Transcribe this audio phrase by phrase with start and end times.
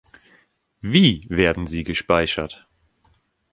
[0.81, 2.67] Wie werden sie gespeichert?